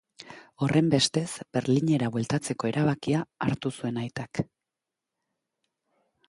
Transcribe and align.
Horrenbestez, 0.67 1.27
Berlinera 1.57 2.09
bueltatzeko 2.15 2.71
erabakia 2.71 3.21
hartu 3.49 3.73
zuen 3.77 4.01
aitak. 4.05 4.43